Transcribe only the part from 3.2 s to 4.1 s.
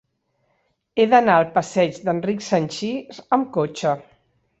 amb cotxe.